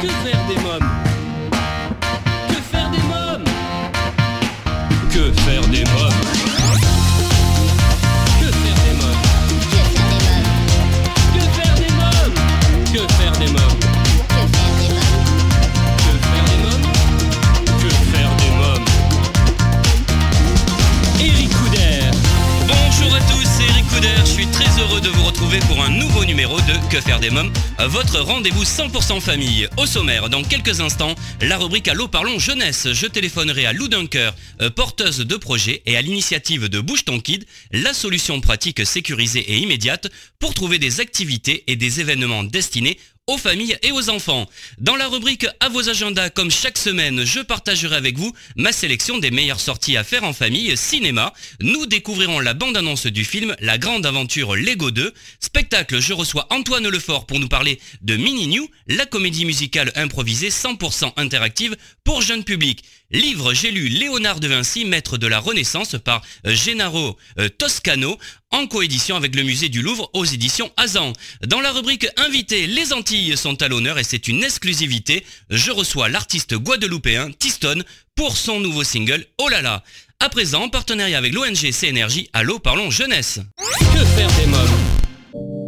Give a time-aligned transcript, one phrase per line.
[0.00, 1.07] Que faire des mômes
[27.86, 29.68] votre rendez-vous 100% famille.
[29.76, 32.92] Au sommaire, dans quelques instants, la rubrique Allô parlons jeunesse.
[32.92, 37.20] Je téléphonerai à Lou Dunker, euh, porteuse de projet et à l'initiative de Bouge ton
[37.20, 42.98] Kid, la solution pratique, sécurisée et immédiate pour trouver des activités et des événements destinés
[43.28, 44.48] aux familles et aux enfants.
[44.78, 49.18] Dans la rubrique à vos agendas, comme chaque semaine, je partagerai avec vous ma sélection
[49.18, 51.32] des meilleures sorties à faire en famille cinéma.
[51.60, 55.12] Nous découvrirons la bande-annonce du film La Grande Aventure Lego 2.
[55.40, 60.48] Spectacle, je reçois Antoine Lefort pour nous parler de Mini New, la comédie musicale improvisée
[60.48, 62.82] 100% interactive pour jeunes publics.
[63.10, 68.18] Livre, j'ai lu Léonard de Vinci, maître de la Renaissance par euh, Gennaro euh, Toscano,
[68.50, 71.14] en coédition avec le musée du Louvre aux éditions Azan.
[71.46, 75.24] Dans la rubrique Invité, les Antilles sont à l'honneur et c'est une exclusivité.
[75.48, 77.82] Je reçois l'artiste guadeloupéen Tiston
[78.14, 79.82] pour son nouveau single Oh là là.
[80.20, 83.40] À présent, en partenariat avec l'ONG CNRJ, Allô parlons jeunesse.
[83.78, 84.77] Que faire des mômes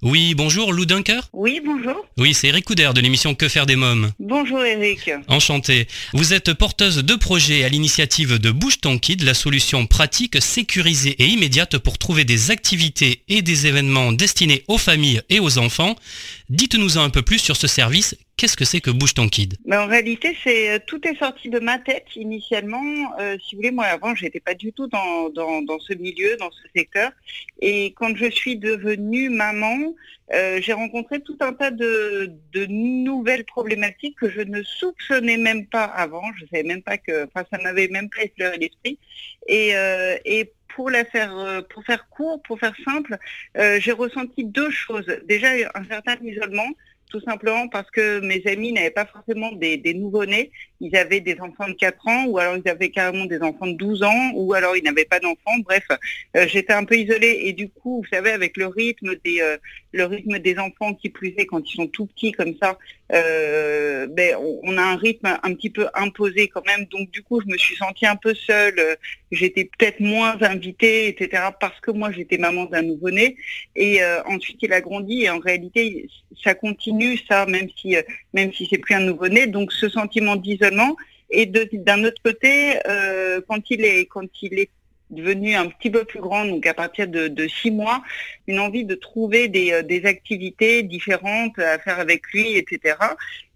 [0.00, 2.06] Oui, bonjour Lou Dunker Oui, bonjour.
[2.18, 4.12] Oui, c'est Eric Couder de l'émission Que faire des mômes.
[4.20, 5.10] Bonjour Eric.
[5.26, 5.88] Enchanté.
[6.12, 11.16] Vous êtes porteuse de projet à l'initiative de Bouge ton Kid, la solution pratique, sécurisée
[11.18, 15.96] et immédiate pour trouver des activités et des événements destinés aux familles et aux enfants.
[16.48, 18.14] Dites-nous un peu plus sur ce service.
[18.38, 19.54] Qu'est-ce que c'est que Bouge ton Kid?
[19.66, 23.12] Mais en réalité, c'est euh, tout est sorti de ma tête initialement.
[23.18, 26.52] Euh, si vous voulez, moi avant, j'étais pas du tout dans, dans, ce milieu, dans
[26.52, 27.10] ce secteur.
[27.60, 29.92] Et quand je suis devenue maman,
[30.32, 35.66] euh, j'ai rencontré tout un tas de, de nouvelles problématiques que je ne soupçonnais même
[35.66, 36.22] pas avant.
[36.38, 39.00] Je savais même pas que, enfin, ça m'avait même pas effleuré l'esprit.
[39.48, 39.72] Et,
[40.24, 43.18] et pour la faire, pour faire court, pour faire simple,
[43.56, 45.06] j'ai ressenti deux choses.
[45.26, 46.68] Déjà, un certain isolement,
[47.08, 50.50] tout simplement parce que mes amis n'avaient pas forcément des, des nouveau-nés.
[50.80, 53.72] Ils avaient des enfants de 4 ans, ou alors ils avaient carrément des enfants de
[53.72, 55.58] 12 ans, ou alors ils n'avaient pas d'enfants.
[55.64, 55.84] Bref,
[56.36, 57.40] euh, j'étais un peu isolée.
[57.44, 59.56] Et du coup, vous savez, avec le rythme des, euh,
[59.92, 62.78] le rythme des enfants qui plus est quand ils sont tout petits comme ça,
[63.12, 66.84] euh, ben, on, a un rythme un petit peu imposé quand même.
[66.86, 68.80] Donc du coup, je me suis sentie un peu seule.
[69.32, 71.42] J'étais peut-être moins invitée, etc.
[71.58, 73.36] Parce que moi, j'étais maman d'un nouveau-né.
[73.74, 75.22] Et ensuite, il a grandi.
[75.22, 76.08] Et en réalité,
[76.42, 77.96] ça continue, ça, même si,
[78.32, 79.46] même si c'est plus un nouveau-né.
[79.46, 80.67] Donc ce sentiment d'isolement.
[81.30, 84.70] Et d'un autre côté, euh, quand il est, quand il est
[85.10, 88.02] devenu un petit peu plus grand, donc à partir de, six mois,
[88.46, 92.96] une envie de trouver des, euh, des activités différentes à faire avec lui, etc.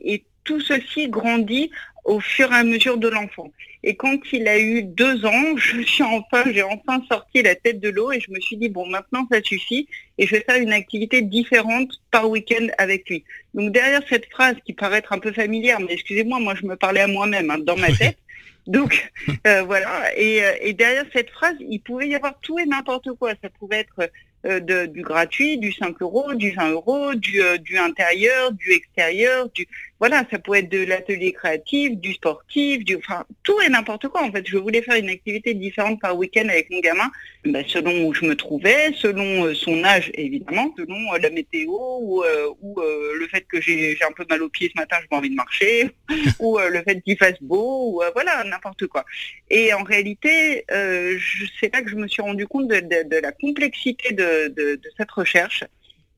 [0.00, 1.70] Et tout ceci grandit
[2.04, 3.50] au fur et à mesure de l'enfant.
[3.84, 7.80] Et quand il a eu deux ans, je suis enfin, j'ai enfin sorti la tête
[7.80, 9.88] de l'eau et je me suis dit bon maintenant ça suffit
[10.18, 13.24] et je vais faire une activité différente par week-end avec lui.
[13.54, 16.76] Donc derrière cette phrase qui paraît être un peu familière, mais excusez-moi, moi je me
[16.76, 18.18] parlais à moi-même hein, dans ma tête.
[18.66, 19.10] Donc
[19.46, 23.08] euh, voilà, et, euh, et derrière cette phrase, il pouvait y avoir tout et n'importe
[23.18, 23.32] quoi.
[23.42, 24.10] Ça pouvait être
[24.46, 28.72] euh, de- du gratuit, du 5 euros, du 20 euros, du, euh, du intérieur, du
[28.72, 29.66] extérieur, du
[30.02, 34.24] voilà, ça pouvait être de l'atelier créatif, du sportif, du enfin tout et n'importe quoi.
[34.24, 37.08] En fait, je voulais faire une activité différente par week-end avec mon gamin,
[37.44, 41.70] ben, selon où je me trouvais, selon euh, son âge évidemment, selon euh, la météo
[42.00, 45.06] ou, euh, ou le fait que j'ai un peu mal aux pieds ce matin, j'ai
[45.06, 45.92] pas envie de marcher,
[46.40, 49.04] ou le fait qu'il fasse beau, ou voilà n'importe quoi.
[49.50, 53.30] Et en réalité, c'est là que je me suis rendu compte de, de- de la
[53.30, 55.62] complexité de cette recherche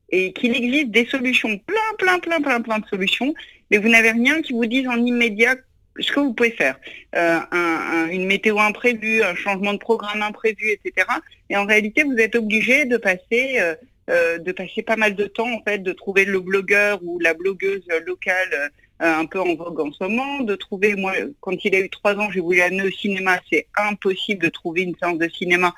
[0.09, 3.33] et qu'il existe des solutions, plein, plein, plein, plein, plein de solutions,
[3.71, 5.55] mais vous n'avez rien qui vous dise en immédiat
[5.99, 6.77] ce que vous pouvez faire.
[7.15, 11.07] Euh, un- un- une météo imprévue, un changement de programme imprévu, etc.
[11.49, 13.75] Et en réalité, vous êtes obligé de passer, euh,
[14.09, 17.33] euh, de passer pas mal de temps, en fait, de trouver le blogueur ou la
[17.33, 21.79] blogueuse locale un peu en vogue en ce moment, de trouver, moi, quand il a
[21.79, 25.27] eu trois ans, j'ai voulu amener au cinéma, c'est impossible de trouver une séance de
[25.27, 25.73] cinéma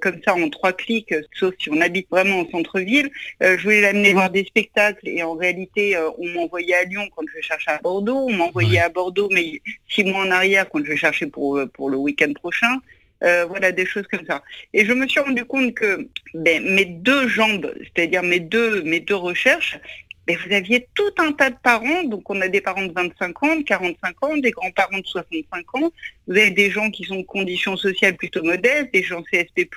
[0.00, 3.10] comme ça en trois clics, sauf si on habite vraiment au centre-ville.
[3.40, 7.40] je voulais l'amener voir des spectacles et en réalité, on m'envoyait à Lyon quand je
[7.40, 11.26] cherchais à Bordeaux, on m'envoyait à Bordeaux, mais six mois en arrière quand je cherchais
[11.26, 12.80] pour, pour le week-end prochain.
[13.24, 14.42] Euh, voilà, des choses comme ça.
[14.74, 19.00] Et je me suis rendu compte que ben, mes deux jambes, c'est-à-dire mes deux, mes
[19.00, 19.78] deux recherches,
[20.26, 23.42] ben, vous aviez tout un tas de parents, donc on a des parents de 25
[23.44, 25.92] ans, de 45 ans, des grands-parents de 65 ans,
[26.26, 29.68] vous avez des gens qui sont de conditions sociales plutôt modestes, des gens CSP+,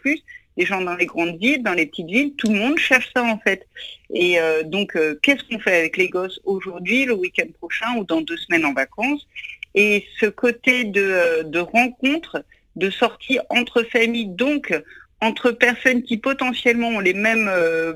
[0.58, 3.24] des gens dans les grandes villes, dans les petites villes, tout le monde cherche ça
[3.24, 3.68] en fait.
[4.14, 8.04] Et euh, donc, euh, qu'est-ce qu'on fait avec les gosses aujourd'hui, le week-end prochain ou
[8.04, 9.28] dans deux semaines en vacances?
[9.76, 12.44] Et ce côté de, de rencontre,
[12.76, 14.74] de sortie entre familles, donc
[15.22, 17.94] entre personnes qui potentiellement ont les mêmes euh,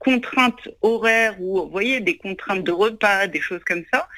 [0.00, 4.08] contraintes horaires ou, vous voyez, des contraintes de repas, des choses comme ça.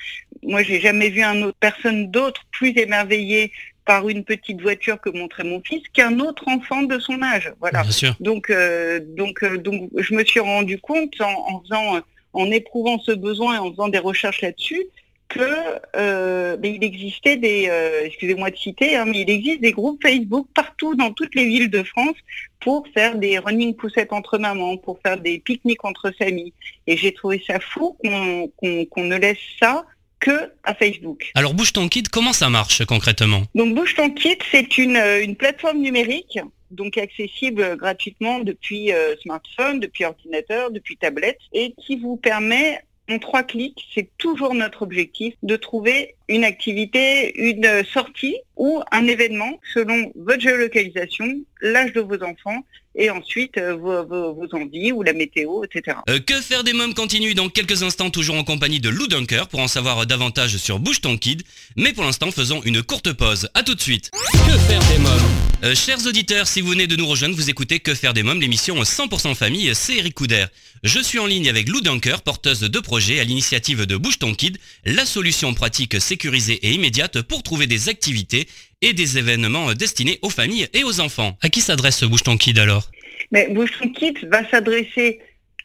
[0.42, 3.52] Moi, j'ai jamais vu un autre personne d'autre plus émerveillée
[3.84, 7.52] par une petite voiture que montrait mon fils qu'un autre enfant de son âge.
[7.60, 7.82] Voilà.
[8.20, 12.00] Donc, euh, donc, euh, donc, je me suis rendu compte en, en faisant,
[12.32, 14.86] en éprouvant ce besoin et en faisant des recherches là-dessus,
[15.32, 20.00] que euh, il existait des, euh, excusez-moi de citer, hein, mais il existe des groupes
[20.02, 22.16] Facebook partout dans toutes les villes de France
[22.60, 26.52] pour faire des running poussettes entre mamans, pour faire des pique-niques entre familles.
[26.86, 29.86] Et j'ai trouvé ça fou qu'on ne laisse ça
[30.20, 31.32] que à Facebook.
[31.34, 33.42] Alors Bouge ton kit, comment ça marche concrètement?
[33.54, 36.38] Donc Bouge ton kit, c'est une, une plateforme numérique
[36.72, 43.18] donc accessible gratuitement depuis euh, smartphone, depuis ordinateur, depuis tablette, et qui vous permet en
[43.18, 49.58] trois clics, c'est toujours notre objectif de trouver une activité, une sortie ou un événement
[49.74, 51.26] selon votre géolocalisation,
[51.60, 52.64] l'âge de vos enfants
[52.94, 55.98] et ensuite euh, vos, envies ou la météo, etc.
[56.08, 59.48] Euh, que faire des mômes continue dans quelques instants, toujours en compagnie de Lou Dunker
[59.48, 61.42] pour en savoir davantage sur Bouge ton Kid.
[61.76, 63.48] Mais pour l'instant, faisons une courte pause.
[63.54, 64.10] A tout de suite.
[64.32, 65.20] Que faire des mômes?
[65.64, 68.40] Euh, Chers auditeurs, si vous venez de nous rejoindre, vous écoutez Que faire des mômes,
[68.40, 70.46] l'émission 100% famille, c'est Eric Couder.
[70.82, 74.34] Je suis en ligne avec Lou Dunker, porteuse de projets à l'initiative de Bouge ton
[74.34, 78.48] Kid, la solution pratique sécurisée et immédiate pour trouver des activités
[78.82, 81.36] et des événements destinés aux familles et aux enfants.
[81.40, 82.90] À qui s'adresse Bouge ton Kid alors?
[83.30, 85.20] Mais Bouge ton Kid va s'adresser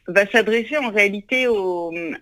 [0.07, 1.47] va s'adresser en réalité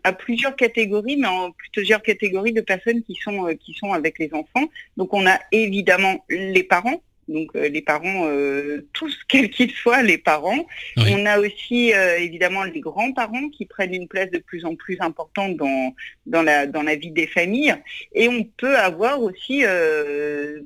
[0.03, 4.33] à plusieurs catégories, mais en plusieurs catégories de personnes qui sont, qui sont avec les
[4.33, 4.67] enfants.
[4.97, 10.03] Donc on a évidemment les parents, donc euh, les parents, euh, tous quels qu'ils soient,
[10.03, 10.65] les parents.
[10.97, 14.97] On a aussi euh, évidemment les grands-parents qui prennent une place de plus en plus
[14.99, 15.93] importante dans,
[16.25, 17.75] dans, la, dans la vie des familles.
[18.13, 19.63] Et on peut avoir aussi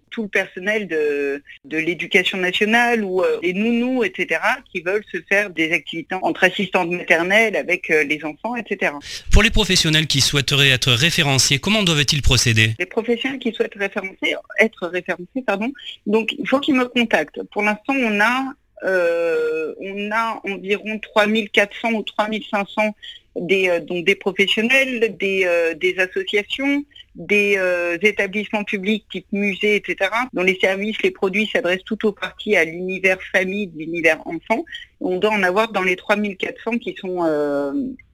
[0.09, 4.41] tout le personnel de, de l'éducation nationale ou les nounous, etc.,
[4.71, 8.94] qui veulent se faire des activités entre assistantes maternelles avec les enfants, etc.
[9.31, 12.73] Pour les professionnels qui souhaiteraient être référenciés, comment doivent-ils procéder?
[12.79, 15.71] Les professionnels qui souhaitent référencer, être référencés, pardon,
[16.06, 17.41] donc faut qu'ils me contactent.
[17.51, 18.53] Pour l'instant, on a,
[18.83, 22.95] euh, on a environ 3400 ou 3500
[23.35, 26.83] des, euh, donc des professionnels, des, euh, associations,
[27.15, 27.59] des
[28.01, 32.63] établissements publics type musée, etc., dont les services, les produits s'adressent tout au parti à
[32.63, 34.63] l'univers famille, l'univers enfant.
[35.01, 37.25] On doit en avoir dans les 3400 qui sont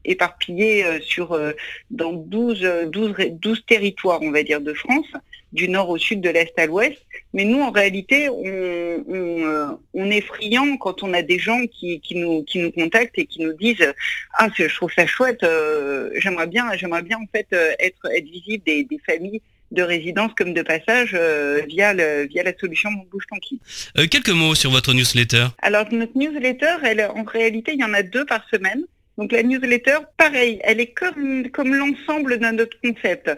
[0.05, 1.39] éparpillés sur,
[1.91, 5.11] dans 12, 12, 12 territoires, on va dire, de France
[5.55, 7.01] du nord au sud, de l'est à l'ouest.
[7.33, 12.43] Mais nous, en réalité, on, euh, est friand quand on a des gens qui, nous,
[12.43, 13.93] qui nous contactent et qui nous disent
[14.37, 18.25] Ah, je trouve ça chouette, euh, j'aimerais bien, j'aimerais bien en fait euh, être, être
[18.25, 21.17] visible des, familles de résidence comme de passage
[21.67, 23.59] via, le, via la solution Mon Bouge Tranquille.
[24.09, 25.47] quelques mots sur votre newsletter.
[25.61, 28.85] Alors notre newsletter, elle, en réalité, il y en a deux par semaine.
[29.17, 33.31] Donc la newsletter, pareil, elle est comme, comme l'ensemble de notre concept.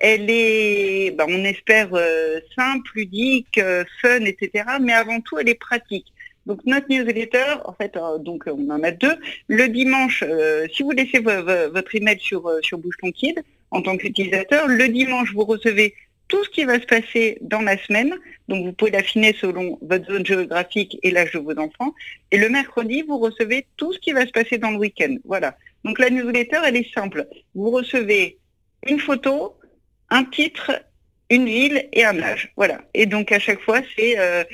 [0.00, 4.64] Elle est, ben, on espère, euh, simple, ludique, euh, fun, etc.
[4.80, 6.06] Mais avant tout, elle est pratique.
[6.46, 9.16] Donc notre newsletter, en fait, euh, donc on en a deux.
[9.48, 10.24] Le dimanche,
[10.72, 15.44] si vous laissez votre email sur sur Bouge Kid en tant qu'utilisateur, le dimanche vous
[15.44, 15.94] recevez
[16.30, 18.14] tout ce qui va se passer dans la semaine.
[18.48, 21.92] Donc vous pouvez l'affiner selon votre zone géographique et l'âge de vos enfants.
[22.30, 25.16] Et le mercredi, vous recevez tout ce qui va se passer dans le week-end.
[25.24, 25.56] Voilà.
[25.84, 27.26] Donc la newsletter, elle est simple.
[27.54, 28.38] Vous recevez
[28.86, 29.56] une photo,
[30.08, 30.70] un titre,
[31.30, 32.52] une ville et un âge.
[32.56, 32.80] Voilà.
[32.92, 34.44] Et donc à chaque fois, c'est euh,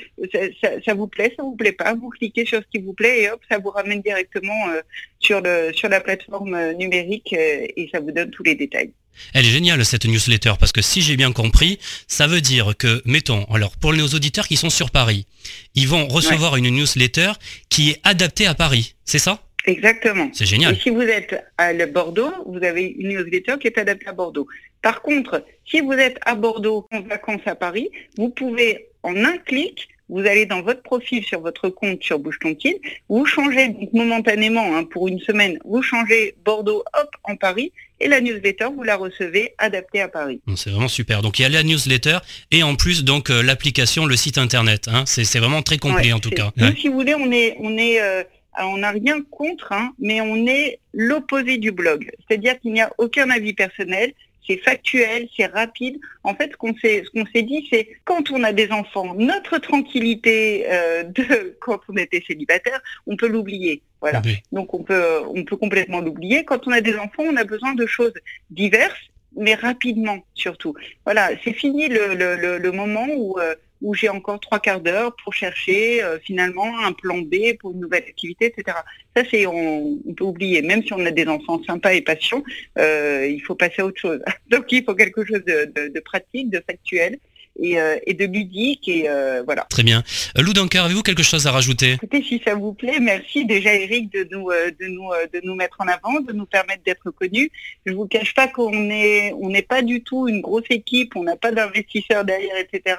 [0.85, 3.31] ça, vous plaît, ça vous plaît pas, vous cliquez sur ce qui vous plaît et
[3.31, 4.81] hop, ça vous ramène directement euh,
[5.19, 8.91] sur le sur la plateforme euh, numérique et ça vous donne tous les détails.
[9.33, 13.01] Elle est géniale cette newsletter parce que si j'ai bien compris, ça veut dire que,
[13.05, 15.25] mettons, alors pour nos auditeurs qui sont sur Paris,
[15.73, 17.31] ils vont recevoir une newsletter
[17.69, 19.46] qui est adaptée à Paris, c'est ça?
[19.67, 20.29] Exactement.
[20.33, 20.73] C'est génial.
[20.73, 24.13] Et si vous êtes à le Bordeaux, vous avez une newsletter qui est adaptée à
[24.13, 24.47] Bordeaux.
[24.81, 29.37] Par contre, si vous êtes à Bordeaux en vacances à Paris, vous pouvez en un
[29.37, 32.77] clic vous allez dans votre profil sur votre compte sur Bouche ton Kid,
[33.09, 38.07] vous changez donc momentanément hein, pour une semaine, vous changez Bordeaux, hop, en Paris, et
[38.07, 40.39] la newsletter, vous la recevez adaptée à Paris.
[40.55, 41.21] C'est vraiment super.
[41.21, 42.19] Donc il y a la newsletter
[42.51, 44.87] et en plus donc euh, l'application, le site internet.
[44.87, 45.03] Hein.
[45.05, 46.51] C'est vraiment très complet Ouais, en tout cas.
[46.55, 46.75] Nous, Ouais.
[46.79, 48.23] si vous voulez, on est, on est, euh,
[48.57, 52.09] alors, on n'a rien contre, hein, mais on est l'opposé du blog.
[52.27, 54.13] C'est-à-dire qu'il n'y a aucun avis personnel.
[54.47, 55.99] C'est factuel, c'est rapide.
[56.23, 59.13] En fait, ce qu'on s'est, ce qu'on s'est dit, c'est quand on a des enfants,
[59.13, 63.83] notre tranquillité euh, de quand on était célibataire, on peut l'oublier.
[64.01, 64.21] Voilà.
[64.25, 64.37] Oui.
[64.51, 66.43] Donc on peut, on peut complètement l'oublier.
[66.43, 68.13] Quand on a des enfants, on a besoin de choses
[68.49, 70.73] diverses, mais rapidement surtout.
[71.05, 74.81] Voilà, c'est fini le, le, le, le moment où, euh, où j'ai encore trois quarts
[74.81, 78.77] d'heure pour chercher euh, finalement un plan B pour une nouvelle activité, etc.
[79.15, 80.61] Ça, c'est on, on peut oublier.
[80.61, 82.43] Même si on a des enfants sympas et patients,
[82.77, 84.19] euh, il faut passer à autre chose.
[84.49, 87.19] Donc il faut quelque chose de, de, de pratique, de factuel
[87.59, 89.65] et, euh, et de ludique et euh, voilà.
[89.69, 90.03] Très bien.
[90.35, 91.93] Lou Dunker, avez-vous quelque chose à rajouter?
[91.93, 95.55] Écoutez, si ça vous plaît, merci déjà Eric de nous euh, de nous de nous
[95.55, 97.51] mettre en avant, de nous permettre d'être connus.
[97.85, 101.23] Je vous cache pas qu'on est on n'est pas du tout une grosse équipe, on
[101.23, 102.95] n'a pas d'investisseurs derrière, etc.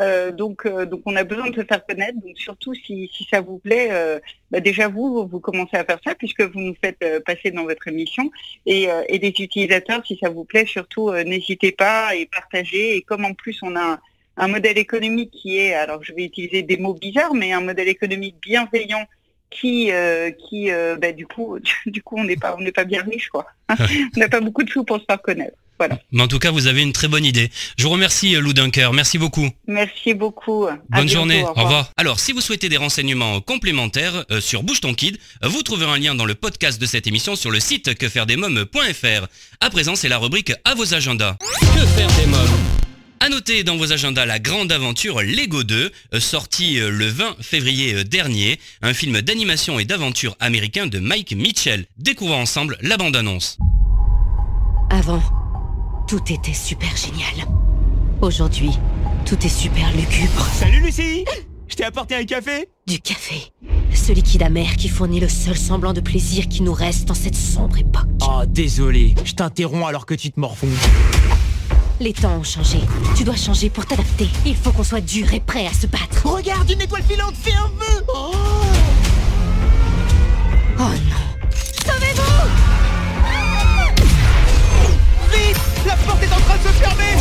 [0.00, 2.18] Euh, donc euh, donc on a besoin de se faire connaître.
[2.20, 4.18] Donc surtout si, ça vous plaît, euh,
[4.50, 7.86] bah, déjà vous vous commencez à faire ça puisque vous nous faites passer dans votre
[7.88, 8.30] émission.
[8.66, 13.24] Et, et des utilisateurs si ça vous plaît surtout n'hésitez pas et partagez et comme
[13.24, 14.00] en plus on a
[14.36, 17.88] un, modèle économique qui est alors je vais utiliser des mots bizarres mais un modèle
[17.88, 19.06] économique bienveillant
[19.50, 19.90] qui
[20.48, 23.46] qui bah, du coup du coup on n'est pas on n'est pas bien riche quoi.
[24.16, 26.50] On n'a pas beaucoup de sous pour se faire connaître voilà Mais en tout cas,
[26.50, 27.50] vous avez une très bonne idée.
[27.78, 28.92] Je vous remercie euh, Lou Dunker.
[28.92, 29.48] Merci beaucoup.
[29.66, 31.90] merci beaucoup À Bonne bientôt, journée, au au revoir.
[31.96, 35.90] Alors, si vous souhaitez des renseignements complémentaires euh, sur Bouge ton Kid, euh, vous trouverez
[35.90, 39.26] un lien dans le podcast de cette émission sur le site quefairedesmoms.fr.
[39.60, 41.36] À présent, c'est la rubrique à vos agendas.
[41.40, 42.80] Que faire des mômes?
[43.22, 47.36] À noter dans vos agendas la grande aventure Lego 2, euh, sorti euh, le 20
[47.42, 51.84] février euh, dernier, un film d'animation et d'aventure américain de Mike Mitchell.
[51.98, 53.58] Découvrons ensemble la bande-annonce.
[54.88, 55.22] Avant,
[56.10, 57.46] tout était super génial.
[58.20, 58.72] Aujourd'hui,
[59.26, 60.44] tout est super lugubre.
[60.52, 61.24] Salut Lucie
[61.68, 63.52] Je t'ai apporté un café Du café.
[63.94, 67.36] Ce liquide amer qui fournit le seul semblant de plaisir qui nous reste en cette
[67.36, 68.08] sombre époque.
[68.22, 70.66] Oh désolé, je t'interromps alors que tu te morfonds.
[72.00, 72.80] Les temps ont changé.
[73.16, 74.26] Tu dois changer pour t'adapter.
[74.44, 76.26] Il faut qu'on soit dur et prêt à se battre.
[76.26, 78.32] Regarde une étoile filante, fais un vœu oh
[80.76, 81.29] Oh non.
[85.90, 87.16] La porte est en train de se fermer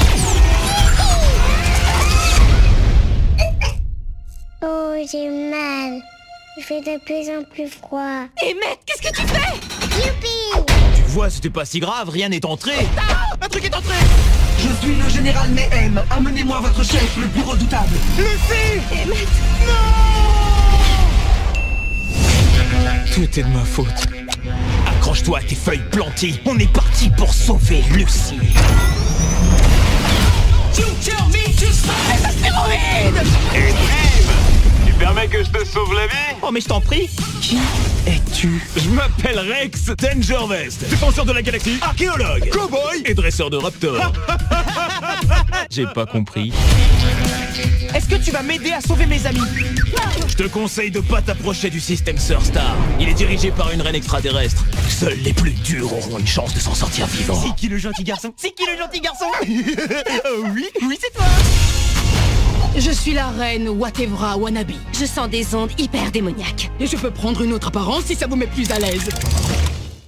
[4.61, 5.99] Oh, j'ai mal.
[6.55, 8.27] Il fait de plus en plus froid.
[8.43, 9.55] Emmett, qu'est-ce que tu fais?
[10.05, 12.73] Youpi Tu vois, c'était pas si grave, rien n'est entré
[13.41, 13.95] Un truc est entré
[14.59, 15.99] Je suis le général Mehem.
[16.11, 17.95] Amenez-moi votre chef le plus redoutable.
[18.19, 18.83] Lucie
[23.15, 24.05] Tout est de ma faute.
[24.99, 26.41] Accroche-toi à tes feuilles plantées.
[26.45, 28.35] On est parti pour sauver Lucie.
[34.85, 36.35] Tu permets que je te sauve la vie?
[36.41, 37.09] Oh mais je t'en prie.
[37.39, 37.59] Qui
[38.07, 38.61] es-tu?
[38.75, 43.01] Je m'appelle Rex Dangervest, défenseur de la galaxie, archéologue, cowboy.
[43.05, 44.11] Et dresseur de raptor.
[45.69, 46.51] J'ai pas compris.
[47.95, 49.41] Est-ce que tu vas m'aider à sauver mes amis
[50.27, 52.75] Je te conseille de pas t'approcher du système Surstar.
[52.99, 54.63] Il est dirigé par une reine extraterrestre.
[54.89, 57.41] Seuls les plus durs auront une chance de s'en sortir vivants.
[57.41, 59.25] C'est qui le gentil garçon C'est qui le gentil garçon
[60.53, 61.25] Oui, oui c'est toi
[62.77, 64.71] Je suis la reine Watevra Wannabe.
[64.93, 66.69] Je sens des ondes hyper démoniaques.
[66.79, 69.09] Et je peux prendre une autre apparence si ça vous met plus à l'aise.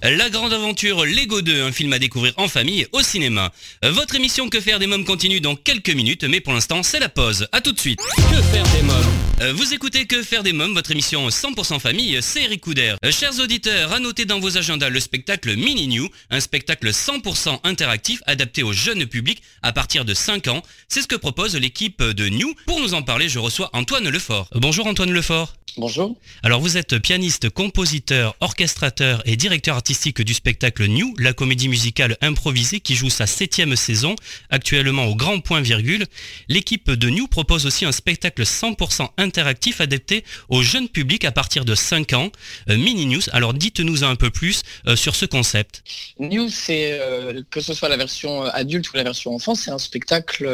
[0.04, 3.52] La grande aventure Lego 2, un film à découvrir en famille au cinéma.
[3.84, 6.98] Euh, Votre émission Que faire des mômes continue dans quelques minutes, mais pour l'instant c'est
[6.98, 7.46] la pause.
[7.52, 8.00] À tout de suite.
[8.16, 12.42] Que faire des mômes Vous écoutez Que faire des mômes, votre émission 100% famille, c'est
[12.42, 12.96] Eric Couder.
[13.04, 17.60] Euh, Chers auditeurs, à noter dans vos agendas le spectacle Mini New, un spectacle 100%
[17.62, 20.64] interactif adapté au jeune public à partir de 5 ans.
[20.88, 22.52] C'est ce que propose l'équipe de New.
[22.66, 24.48] Pour nous en parler, je reçois Antoine Lefort.
[24.56, 25.54] Euh, Bonjour Antoine Lefort.
[25.78, 26.18] Bonjour.
[26.42, 32.16] Alors vous êtes pianiste, compositeur, orchestrateur et directeur artistique du spectacle New, la comédie musicale
[32.22, 34.16] improvisée qui joue sa septième saison,
[34.48, 36.06] actuellement au grand point virgule.
[36.48, 41.66] L'équipe de New propose aussi un spectacle 100% interactif adapté au jeune public à partir
[41.66, 42.30] de 5 ans.
[42.70, 45.82] Euh, Mini News, alors dites-nous un peu plus euh, sur ce concept.
[46.18, 49.78] New, c'est euh, que ce soit la version adulte ou la version enfant, c'est un
[49.78, 50.48] spectacle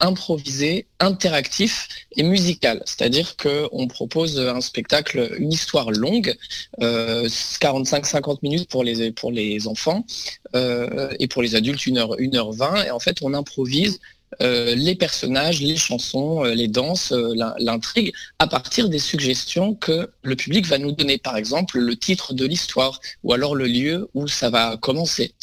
[0.00, 2.82] improvisé, interactif et musical.
[2.84, 6.34] C'est-à-dire qu'on propose un spectacle, une histoire longue,
[6.80, 10.04] 45-50 minutes pour les, pour les enfants,
[10.52, 12.86] et pour les adultes 1h, 1h20.
[12.86, 14.00] Et en fait, on improvise
[14.42, 20.10] euh, les personnages, les chansons, euh, les danses, euh, l'intrigue, à partir des suggestions que
[20.22, 21.18] le public va nous donner.
[21.18, 25.34] Par exemple, le titre de l'histoire ou alors le lieu où ça va commencer.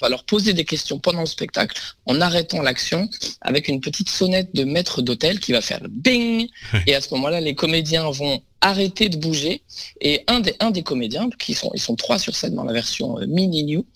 [0.00, 3.08] On va leur poser des questions pendant le spectacle en arrêtant l'action
[3.40, 6.48] avec une petite sonnette de maître d'hôtel qui va faire bing.
[6.86, 9.62] Et à ce moment-là, les comédiens vont arrêter de bouger.
[10.00, 12.72] Et un des, un des comédiens, qui sont, ils sont trois sur scène dans la
[12.72, 13.86] version mini new,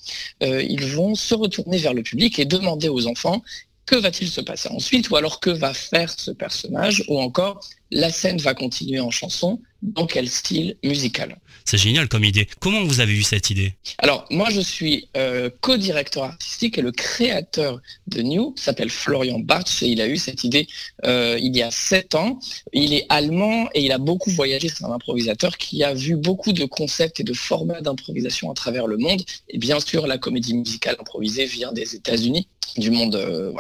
[0.41, 3.43] ils vont se retourner vers le public et demander aux enfants
[3.87, 5.11] que va-t-il se passer ensuite?
[5.11, 7.05] Ou alors que va faire ce personnage?
[7.09, 7.61] Ou encore,
[7.91, 12.49] la scène va continuer en chanson dans quel style musical C'est génial comme idée.
[12.61, 13.75] Comment vous avez eu cette idée?
[13.99, 19.83] Alors, moi, je suis euh, co-directeur artistique et le créateur de New s'appelle Florian Bartsch
[19.83, 20.69] et il a eu cette idée
[21.05, 22.39] euh, il y a sept ans.
[22.73, 24.69] Il est allemand et il a beaucoup voyagé.
[24.69, 28.87] C'est un improvisateur qui a vu beaucoup de concepts et de formats d'improvisation à travers
[28.87, 29.23] le monde.
[29.49, 32.49] Et bien sûr, la comédie musicale improvisée vient des États-Unis
[32.79, 33.53] du monde euh,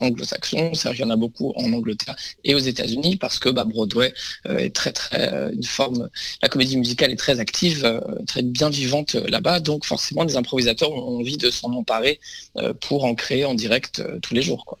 [0.00, 0.72] anglo-saxon.
[0.92, 4.14] Il y en a beaucoup en Angleterre et aux États-Unis parce que bah, Broadway
[4.48, 6.08] est très très une forme,
[6.42, 10.36] la comédie musicale est très active, euh, très bien vivante euh, là-bas, donc forcément des
[10.36, 12.20] improvisateurs ont envie de s'en emparer
[12.56, 14.64] euh, pour en créer en direct tous les jours.
[14.64, 14.78] Quoi.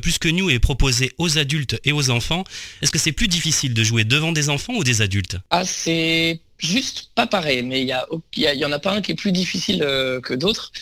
[0.00, 2.44] puisque New est proposé aux adultes et aux enfants,
[2.80, 5.36] est-ce que c'est plus difficile de jouer devant des enfants ou des adultes?
[5.50, 7.96] Ah, c'est juste pas pareil, mais il
[8.36, 10.72] y, y, en a pas un qui est plus difficile que d'autres.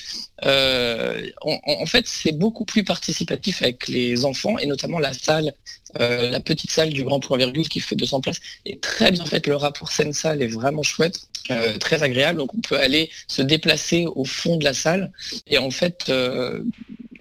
[0.42, 5.52] en, fait, c'est beaucoup plus participatif avec les enfants et notamment la salle
[5.98, 9.24] euh, la petite salle du Grand Point Virgule qui fait 200 places est très bien
[9.24, 9.46] faite.
[9.46, 11.20] Le rapport scène-salle est vraiment chouette,
[11.50, 12.38] euh, très agréable.
[12.38, 15.12] Donc on peut aller se déplacer au fond de la salle
[15.46, 16.62] et en fait euh,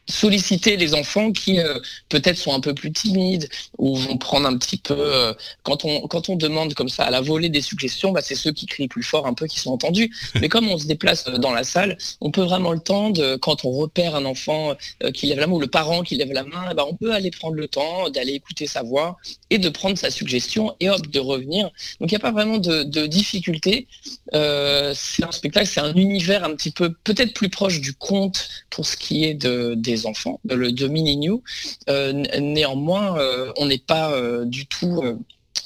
[0.09, 3.47] solliciter les enfants qui euh, peut-être sont un peu plus timides
[3.77, 7.11] ou vont prendre un petit peu euh, quand on quand on demande comme ça à
[7.11, 9.71] la volée des suggestions bah, c'est ceux qui crient plus fort un peu qui sont
[9.71, 10.11] entendus.
[10.41, 13.35] Mais comme on se déplace euh, dans la salle on peut vraiment le temps de
[13.35, 14.73] quand on repère un enfant
[15.13, 17.29] qui lève la main ou le parent qui lève la main bah, on peut aller
[17.29, 19.17] prendre le temps d'aller écouter sa voix
[19.51, 21.69] et de prendre sa suggestion et hop de revenir.
[21.99, 23.87] Donc il n'y a pas vraiment de, de difficulté.
[24.33, 28.85] C'est un spectacle c'est un univers un petit peu peut-être plus proche du conte pour
[28.85, 31.43] ce qui est de des enfants, le, de Mini New.
[31.89, 35.01] Euh, néanmoins, euh, on n'est pas euh, du tout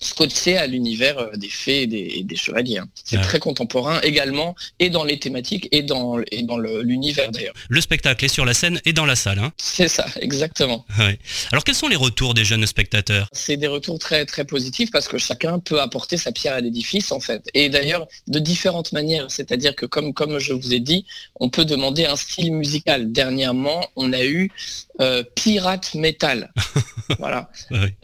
[0.03, 2.79] scotché à l'univers euh, des fées et des, chevaliers.
[2.79, 2.87] Hein.
[3.03, 7.53] C'est très contemporain également, et dans les thématiques, et dans, et dans l'univers d'ailleurs.
[7.69, 9.39] Le spectacle est sur la scène et dans la salle.
[9.39, 9.51] Hein.
[9.57, 10.85] C'est ça, exactement.
[11.51, 13.27] Alors quels sont les retours des jeunes spectateurs?
[13.31, 17.11] C'est des retours très très positifs parce que chacun peut apporter sa pierre à l'édifice
[17.11, 17.49] en fait.
[17.53, 21.05] Et d'ailleurs de différentes manières, c'est-à-dire que comme, comme je vous ai dit,
[21.39, 23.11] on peut demander un style musical.
[23.11, 24.51] Dernièrement, on a eu
[25.01, 26.51] euh, pirate metal.
[27.19, 27.49] voilà.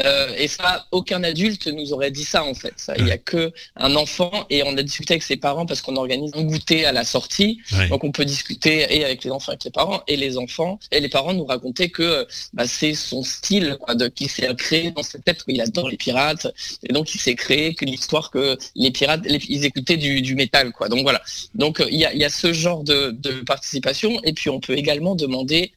[0.03, 2.91] Euh, et ça, aucun adulte nous aurait dit ça en fait.
[2.97, 5.95] Il n'y a que un enfant et on a discuté avec ses parents parce qu'on
[5.95, 7.59] organise un goûter à la sortie.
[7.89, 10.99] Donc on peut discuter et avec les enfants, avec les parents et les enfants et
[10.99, 15.03] les parents nous racontaient que bah, c'est son style quoi, de, qui s'est créé dans
[15.03, 15.43] sa tête.
[15.47, 16.47] Il adore les pirates
[16.83, 20.89] et donc il s'est créé que l'histoire que les pirates, ils écoutaient du, métal quoi.
[20.89, 21.21] Donc voilà.
[21.55, 25.71] Donc il y a, ce genre de, participation et puis on peut également demander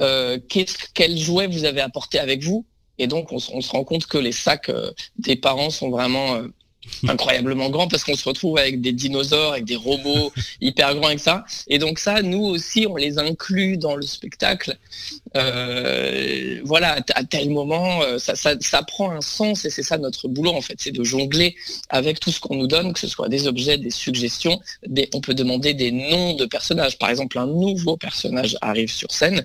[0.00, 2.64] euh, quel jouet vous avez apporté avec vous
[2.98, 6.48] et donc, on, se rend compte que les sacs euh, des parents sont vraiment euh,
[7.08, 11.18] incroyablement grands parce qu'on se retrouve avec des dinosaures, avec des robots hyper grands et
[11.18, 11.44] ça.
[11.68, 14.76] Et donc ça, nous aussi, on les inclut dans le spectacle.
[15.36, 20.52] Euh, voilà, à tel moment, ça, ça, prend un sens et c'est ça notre boulot
[20.52, 21.54] en fait, c'est de jongler
[21.88, 24.60] avec tout ce qu'on nous donne, que ce soit des objets, des suggestions.
[24.86, 26.98] Des, on peut demander des noms de personnages.
[26.98, 29.44] Par exemple, un nouveau personnage arrive sur scène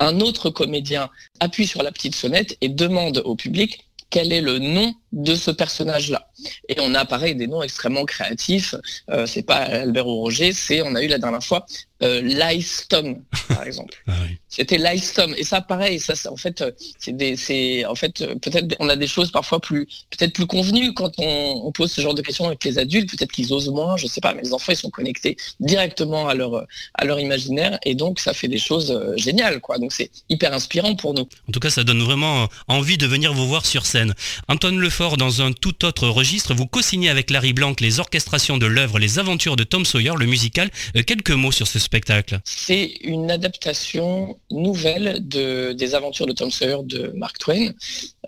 [0.00, 4.58] un autre comédien appuie sur la petite sonnette et demande au public quel est le
[4.58, 6.30] nom de ce personnage-là.
[6.68, 8.74] Et on a pareil des noms extrêmement créatifs.
[9.10, 11.66] Euh, c'est pas Albert ou Roger, c'est on a eu la dernière fois
[12.02, 13.94] euh, Tom, par exemple.
[14.06, 14.12] Ah
[14.48, 14.78] C'était
[15.14, 15.34] Tom.
[15.36, 16.62] Et ça, pareil, ça, en fait,
[16.98, 20.92] c'est des, c'est, en fait, peut-être, on a des choses parfois plus, peut-être plus convenues
[20.92, 23.10] quand on, pose ce genre de questions avec les adultes.
[23.10, 26.34] Peut-être qu'ils osent moins, je sais pas, mais les enfants, ils sont connectés directement à
[26.34, 29.78] leur, à leur imaginaire, et donc ça fait des choses euh, géniales, quoi.
[29.78, 31.28] Donc c'est hyper inspirant pour nous.
[31.48, 34.14] En tout cas, ça donne vraiment envie de venir vous voir sur scène.
[34.48, 38.66] Antoine Lefort, dans un tout autre registre, vous co-signez avec Larry Blanc les orchestrations de
[38.66, 40.70] l'œuvre Les Aventures de Tom Sawyer, le musical.
[40.96, 42.38] Euh, quelques mots sur ce spectacle.
[42.44, 47.72] C'est une adaptation nouvelle de, des Aventures de Tom Sawyer de Mark Twain,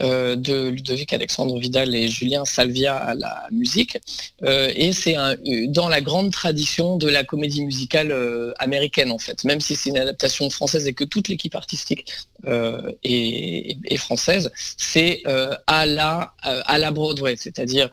[0.03, 3.99] euh, de Ludovic Alexandre Vidal et Julien Salvia à la musique.
[4.43, 5.17] Euh, et c'est
[5.69, 8.15] dans la grande tradition de la comédie musicale
[8.59, 9.45] américaine, en fait.
[9.45, 12.07] Même si c'est une adaptation française et que toute l'équipe artistique
[12.47, 15.23] est, française, c'est
[15.67, 17.37] à, la, à la Broadway.
[17.37, 17.91] C'est-à-dire,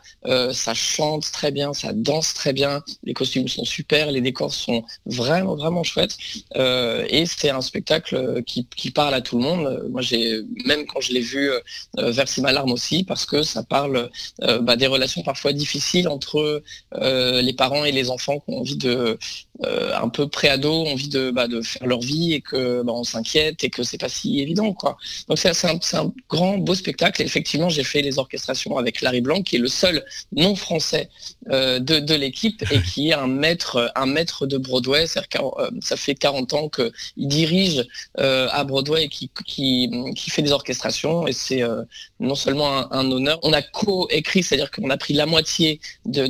[0.51, 4.83] ça chante très bien, ça danse très bien, les costumes sont super, les décors sont
[5.05, 6.17] vraiment vraiment chouettes
[6.55, 9.83] euh, et c'est un spectacle qui, parle à tout le monde.
[9.89, 13.63] Moi j'ai même quand je l'ai vu euh, verser ma larme aussi parce que ça
[13.63, 14.09] parle
[14.43, 18.77] euh, bah, des relations parfois difficiles entre les parents et les enfants qui ont envie
[18.77, 19.17] de
[19.63, 23.63] un peu pré-ado, envie de, bah, de faire leur vie et que bah, on s'inquiète
[23.63, 24.97] et que c'est pas si évident quoi.
[25.27, 27.21] Donc c'est un, un, grand beau spectacle.
[27.21, 31.09] Et effectivement j'ai fait les orchestrations avec Larry Blanc qui est le seul non français
[31.49, 36.15] de, de l'équipe et qui est un maître un maître de Broadway, euh, ça fait
[36.15, 36.91] 40 ans qu'il
[37.27, 37.85] dirige
[38.19, 39.89] euh, à Broadway et qui, qui,
[40.29, 41.83] fait des orchestrations et c'est euh,
[42.19, 43.39] non seulement un, honneur.
[43.43, 46.27] On a co-écrit, c'est-à-dire qu'on a pris la moitié de,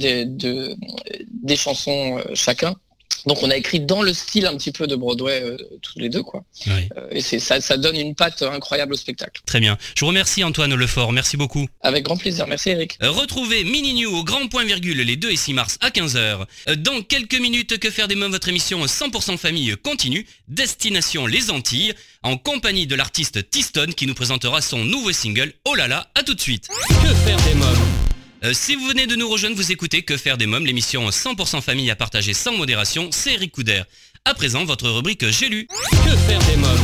[1.32, 2.76] des chansons chacun
[3.26, 6.10] donc on a écrit dans le style un petit peu de Broadway euh, tous les
[6.10, 6.44] deux quoi.
[6.68, 9.42] Euh, et c'est ça, ça donne une patte incroyable au spectacle.
[9.46, 9.78] Très bien.
[9.96, 11.68] Je vous remercie Antoine Lefort, merci beaucoup.
[11.82, 12.98] Avec grand plaisir, merci Eric.
[13.02, 16.46] Euh, retrouvez Mini New au grand point virgule les 2 et 6 mars à 15h.
[16.78, 21.94] Dans quelques minutes, que faire des mômes votre émission 100% famille continue, destination les Antilles,
[22.24, 26.24] en compagnie de l'artiste Tiston qui nous présentera son nouveau single Oh là là, à
[26.24, 26.68] tout de suite.
[26.90, 30.38] Que faire des mômes euh, si vous venez de nous rejoindre, vous écoutez Que faire
[30.38, 33.84] des mômes, l'émission 100% famille à partager sans modération, c'est Eric Couder.
[34.26, 35.68] À présent, votre rubrique J'ai lu.
[35.68, 36.80] Que faire des mômes?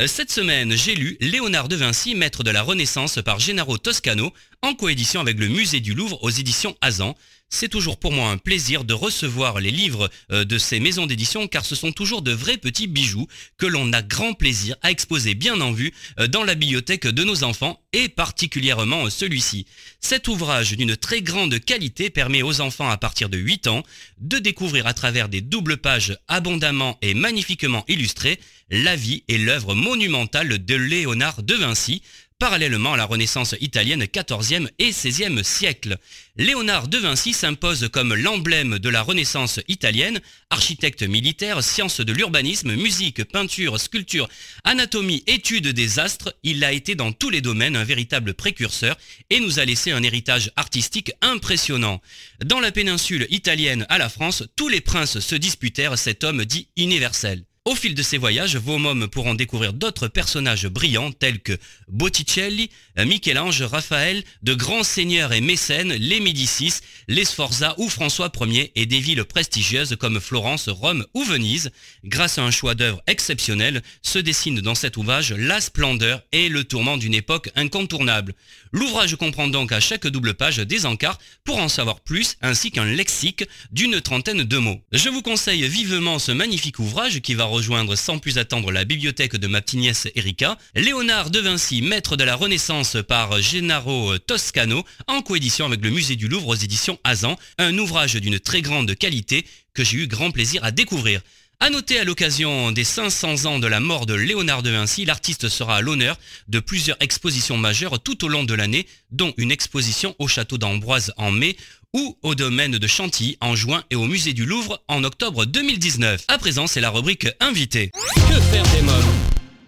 [0.00, 4.32] Euh, cette semaine, j'ai lu Léonard de Vinci, maître de la Renaissance par Gennaro Toscano,
[4.62, 7.16] en coédition avec le Musée du Louvre aux éditions Azan.
[7.56, 11.46] C'est toujours pour moi un plaisir de recevoir les livres euh, de ces maisons d'édition
[11.46, 15.34] car ce sont toujours de vrais petits bijoux que l'on a grand plaisir à exposer
[15.34, 19.66] bien en vue euh, dans la bibliothèque de nos enfants et particulièrement celui-ci.
[20.00, 23.84] Cet ouvrage d'une très grande qualité permet aux enfants à partir de 8 ans
[24.18, 28.40] de découvrir à travers des doubles pages abondamment et magnifiquement illustrées
[28.70, 32.02] la vie et l'œuvre monumentale de Léonard de Vinci,
[32.38, 35.96] parallèlement à la Renaissance italienne 14e et 16e siècle.
[36.36, 40.20] Léonard de Vinci s'impose comme l'emblème de la Renaissance italienne,
[40.50, 44.28] architecte militaire, science de l'urbanisme, musique, peinture, sculpture,
[44.64, 48.96] anatomie, étude des astres, il a été dans tous les domaines un véritable précurseur
[49.30, 52.00] et nous a laissé un héritage artistique impressionnant.
[52.44, 56.68] Dans la péninsule italienne à la France, tous les princes se disputèrent cet homme dit
[56.76, 57.44] universel.
[57.66, 61.56] Au fil de ces voyages, vos mômes pourront découvrir d'autres personnages brillants tels que
[61.88, 66.74] Botticelli, Michel-Ange, Raphaël, de grands seigneurs et mécènes, les Médicis,
[67.08, 71.70] les Sforza ou François Ier et des villes prestigieuses comme Florence, Rome ou Venise.
[72.04, 76.64] Grâce à un choix d'œuvres exceptionnel, se dessine dans cet ouvrage la splendeur et le
[76.64, 78.34] tourment d'une époque incontournable.
[78.72, 82.84] L'ouvrage comprend donc à chaque double page des encarts pour en savoir plus ainsi qu'un
[82.84, 84.82] lexique d'une trentaine de mots.
[84.92, 89.36] Je vous conseille vivement ce magnifique ouvrage qui va rejoindre sans plus attendre la bibliothèque
[89.36, 94.84] de ma petite nièce Erika, Léonard de Vinci, maître de la Renaissance par Gennaro Toscano,
[95.06, 98.94] en coédition avec le musée du Louvre aux éditions Azan, un ouvrage d'une très grande
[98.96, 101.20] qualité que j'ai eu grand plaisir à découvrir.
[101.60, 105.48] A noter à l'occasion des 500 ans de la mort de Léonard de Vinci, l'artiste
[105.48, 110.16] sera à l'honneur de plusieurs expositions majeures tout au long de l'année, dont une exposition
[110.18, 111.56] au château d'Ambroise en mai
[111.94, 116.24] ou au domaine de Chantilly en juin et au musée du Louvre en octobre 2019.
[116.28, 117.90] À présent, c'est la rubrique invité.
[118.14, 119.14] Que faire des mômes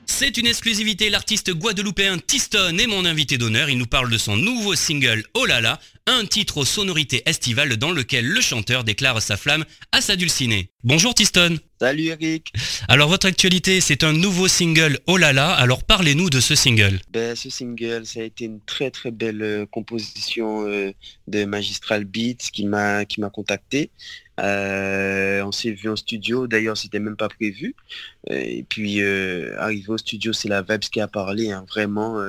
[0.09, 3.69] c'est une exclusivité, l'artiste guadeloupéen Tiston est mon invité d'honneur.
[3.69, 7.77] Il nous parle de son nouveau single Oh là là, un titre aux sonorités estivales
[7.77, 10.71] dans lequel le chanteur déclare sa flamme à sa dulcinée.
[10.85, 11.59] Bonjour Tiston.
[11.81, 12.53] Salut Eric.
[12.87, 17.01] Alors votre actualité, c'est un nouveau single Oh là là, alors parlez-nous de ce single.
[17.11, 20.93] Ben, ce single, ça a été une très très belle euh, composition euh,
[21.27, 23.91] de Magistral Beats qui m'a qui m'a contacté.
[24.39, 27.75] Euh, on s'est vu en studio, d'ailleurs c'était même pas prévu.
[28.31, 31.65] Et puis arrivé au studio, c'est la Vebs qui a parlé, hein.
[31.69, 32.21] vraiment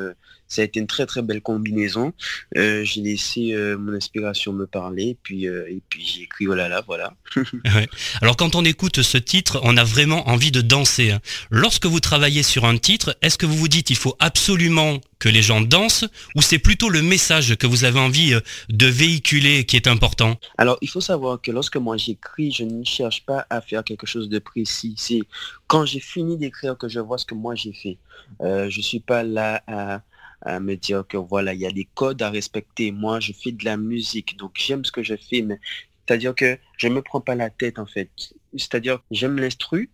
[0.48, 2.14] ça a été une très très belle combinaison.
[2.56, 6.56] Euh, j'ai laissé euh, mon inspiration me parler, puis, euh, et puis j'ai écrit oh
[6.56, 7.14] là là, voilà.
[8.22, 11.12] Alors quand on écoute ce titre, on a vraiment envie de danser.
[11.12, 11.20] Hein.
[11.50, 15.30] Lorsque vous travaillez sur un titre, est-ce que vous vous dites il faut absolument que
[15.30, 16.06] les gens dansent
[16.36, 18.36] ou c'est plutôt le message que vous avez envie
[18.70, 20.40] de véhiculer qui est important?
[20.58, 24.08] Alors il faut savoir que lorsque moi j'écris, je ne cherche pas à faire quelque
[24.08, 24.96] chose de précis.
[24.98, 25.22] C'est
[25.66, 27.98] quand j'ai fini d'écrire que je vois ce que moi j'ai fait.
[28.42, 30.02] je ne suis pas là à
[30.42, 32.92] à me dire que voilà, il y a des codes à respecter.
[32.92, 35.60] Moi, je fais de la musique, donc j'aime ce que je fais, mais
[36.08, 38.10] c'est-à-dire que je ne me prends pas la tête en fait.
[38.56, 39.90] C'est-à-dire j'aime l'instru,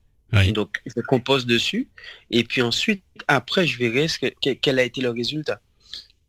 [0.53, 1.89] donc je compose dessus,
[2.31, 5.59] et puis ensuite, après, je verrai ce que, quel a été le résultat.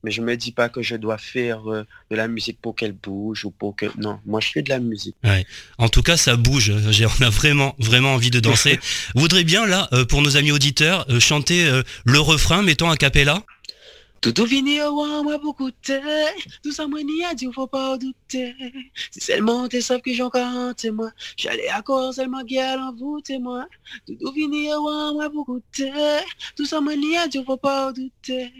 [0.03, 2.93] Mais je me dis pas que je dois faire euh, de la musique pour qu'elle
[2.93, 5.17] bouge ou pour que non, moi je fais de la musique.
[5.79, 6.71] En tout cas, ça bouge.
[7.21, 8.79] On a vraiment vraiment envie de danser.
[9.15, 11.67] Vous voudrez bien là, euh, pour nos amis auditeurs, euh, chanter
[12.05, 13.43] le refrain, mettons un cappella?
[14.33, 15.77] Tout vini au roi, moi beaucoup de
[16.63, 18.55] Tout ça, moi, ni a dit, faut pas douter.
[19.11, 21.11] Si seulement t'es sauf que j'en compte, moi.
[21.37, 23.67] J'allais à corps seulement gueule en vous, moi.
[24.07, 25.91] Tout vini au roi, moi beaucoup de
[26.57, 28.53] Tout ça, moi, ni a dit, faut pas douter.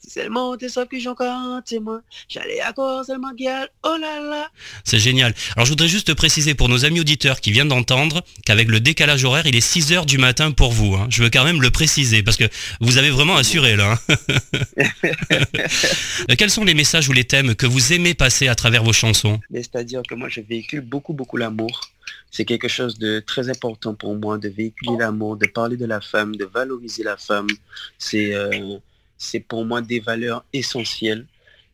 [0.00, 2.00] Si seulement t'es sauf que j'en compte, moi.
[2.28, 4.50] J'allais à corps seulement gueule, oh là là.
[4.84, 5.34] C'est génial.
[5.54, 9.24] Alors, je voudrais juste préciser pour nos amis auditeurs qui viennent d'entendre qu'avec le décalage
[9.24, 10.94] horaire, il est 6 heures du matin pour vous.
[10.94, 11.06] Hein.
[11.10, 12.44] Je veux quand même le préciser parce que
[12.80, 13.98] vous avez vraiment assuré là.
[14.08, 14.16] Hein.
[16.30, 18.92] Euh, quels sont les messages ou les thèmes que vous aimez passer à travers vos
[18.92, 19.40] chansons?
[19.52, 21.80] C'est-à-dire que moi, je véhicule beaucoup, beaucoup l'amour.
[22.30, 26.00] C'est quelque chose de très important pour moi, de véhiculer l'amour, de parler de la
[26.00, 27.48] femme, de valoriser la femme.
[27.98, 28.78] C'est euh,
[29.48, 31.26] pour moi des valeurs essentielles.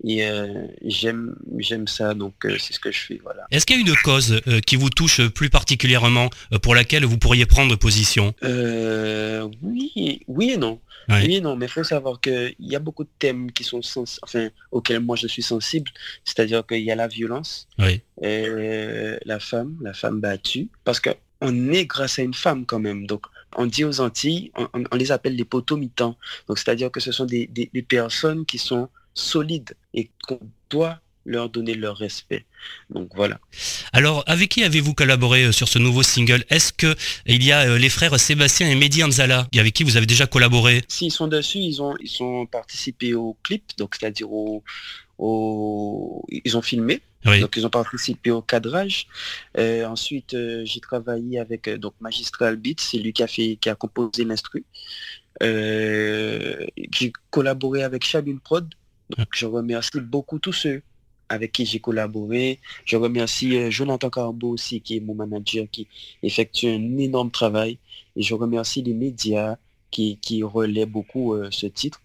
[0.04, 3.20] Et euh, j'aime j'aime ça, donc c'est ce que je fais.
[3.22, 3.46] Voilà.
[3.50, 6.30] Est-ce qu'il y a une cause qui vous touche plus particulièrement,
[6.62, 8.32] pour laquelle vous pourriez prendre position?
[8.42, 10.80] Oui, oui et non.
[11.08, 13.80] Oui, non, mais il faut savoir qu'il y a beaucoup de thèmes qui sont
[14.22, 15.90] enfin, auxquels moi je suis sensible.
[16.24, 22.18] C'est-à-dire qu'il y a la violence, la femme, la femme battue, parce qu'on est grâce
[22.18, 23.06] à une femme quand même.
[23.06, 26.16] Donc, on dit aux Antilles, on, les appelle les potomitans.
[26.46, 30.40] Donc, c'est-à-dire que ce sont des, des personnes qui sont solides et qu'on
[30.70, 32.44] doit leur donner leur respect.
[32.90, 33.38] Donc voilà.
[33.92, 36.44] Alors, avec qui avez-vous collaboré euh, sur ce nouveau single?
[36.48, 39.96] Est-ce que il y a euh, les frères Sébastien et Mehdi Anzala, avec qui vous
[39.96, 40.82] avez déjà collaboré?
[40.88, 44.64] S'ils sont dessus, ils ont, ils ont participé au clip, donc c'est-à-dire au,
[46.30, 47.00] ils ont filmé.
[47.24, 49.06] Donc ils ont participé au cadrage.
[49.58, 53.74] Euh, ensuite, j'ai travaillé avec donc Magistral Beats, c'est lui qui a fait, qui a
[53.74, 54.64] composé l'instru.
[55.40, 58.66] j'ai collaboré avec Chabine Prod.
[59.10, 60.82] Donc je remercie beaucoup tous ceux
[61.28, 62.58] avec qui j'ai collaboré.
[62.84, 65.86] Je remercie euh, Jonathan Carbo aussi, qui est mon manager, qui
[66.22, 67.78] effectue un énorme travail.
[68.16, 69.56] Et je remercie les médias
[69.90, 72.00] qui, qui relaient beaucoup euh, ce titre.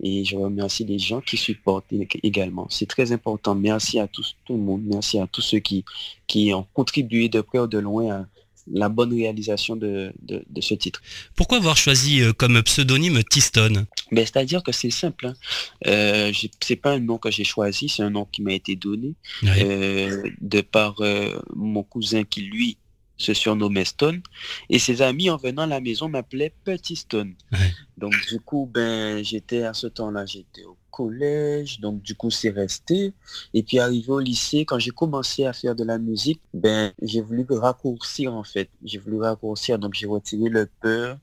[0.00, 2.66] Et je remercie les gens qui supportent également.
[2.70, 3.54] C'est très important.
[3.54, 4.82] Merci à tous, tout le monde.
[4.84, 5.84] Merci à tous ceux qui,
[6.26, 8.26] qui ont contribué de près ou de loin
[8.72, 10.12] la bonne réalisation de,
[10.60, 11.02] ce titre.
[11.34, 15.26] Pourquoi avoir choisi euh, comme pseudonyme Tiston ben, C'est-à-dire que c'est simple.
[15.26, 15.34] Hein.
[15.86, 19.14] Euh, c'est pas un nom que j'ai choisi, c'est un nom qui m'a été donné
[19.44, 22.78] euh, de par euh, mon cousin qui, lui,
[23.16, 24.22] se surnommait Stone.
[24.68, 27.34] Et ses amis, en venant à la maison, m'appelaient Petit Stone.
[27.96, 32.50] Donc, du coup, ben, j'étais à ce temps-là, j'étais au collège, donc du coup c'est
[32.50, 33.12] resté.
[33.52, 37.20] Et puis arrivé au lycée, quand j'ai commencé à faire de la musique, ben j'ai
[37.20, 38.70] voulu raccourcir en fait.
[38.82, 41.18] J'ai voulu raccourcir, donc j'ai retiré le peur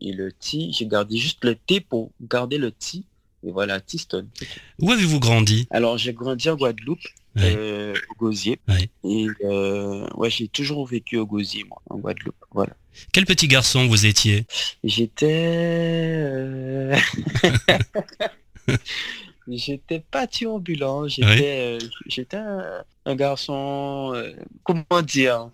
[0.00, 0.72] et le ti.
[0.72, 3.04] J'ai gardé juste le T pour garder le ti.
[3.44, 4.28] Et voilà, Tiston.
[4.80, 5.66] Où avez-vous grandi?
[5.70, 7.06] Alors j'ai grandi en Guadeloupe.
[7.38, 8.58] Euh, au Gosier.
[9.04, 12.42] Et euh, ouais, j'ai toujours vécu au Gosier, moi, en Guadeloupe.
[12.50, 12.72] Voilà.
[13.12, 14.46] Quel petit garçon vous étiez?
[14.82, 15.26] J'étais...
[16.16, 16.96] Euh,
[19.48, 24.32] J'étais pas turbulent, j'étais euh, un, garçon, euh,
[24.64, 25.50] comment dire?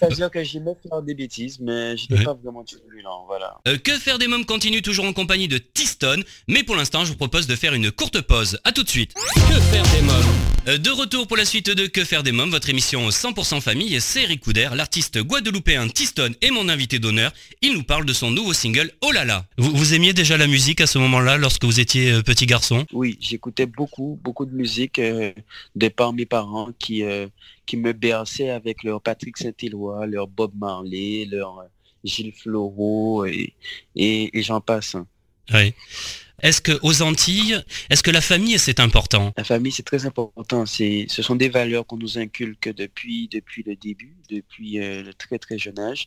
[0.00, 3.58] C'est-à-dire que j'aimais faire des bêtises, mais j'étais pas vraiment turbulent, voilà.
[3.68, 7.10] Euh, que faire des mômes continue toujours en compagnie de Tiston, mais pour l'instant je
[7.10, 8.58] vous propose de faire une courte pause.
[8.64, 9.14] A tout de suite.
[9.14, 10.78] Que faire des mômes?
[10.78, 14.24] De retour pour la suite de Que faire des mômes, votre émission 100% famille, c'est
[14.24, 17.32] Ricoudère, l'artiste guadeloupéen Tiston et mon invité d'honneur.
[17.62, 19.46] Il nous parle de son nouveau single Oh là là.
[19.56, 22.84] Vous, vous aimiez déjà la musique à ce moment-là lorsque vous étiez petit garçon?
[22.92, 25.32] Oui, j'écoutais beaucoup, beaucoup de musique euh,
[25.76, 26.47] de par mes parents
[26.78, 27.28] qui, euh,
[27.66, 31.64] qui me berçaient avec leur Patrick Saint-Éloi, leur Bob Marley, leur euh,
[32.04, 33.54] Gilles Floro et,
[33.96, 34.94] et, j'en passe.
[34.94, 35.06] Hein.
[35.52, 35.74] Oui.
[36.40, 39.32] Est-ce que aux Antilles, est-ce que la famille c'est important?
[39.36, 40.66] La famille c'est très important.
[40.66, 45.38] C'est, ce sont des valeurs qu'on nous inculque depuis depuis le début, depuis le très
[45.38, 46.06] très jeune âge.